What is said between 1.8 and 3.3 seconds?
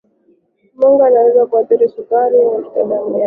sukari katika damu yake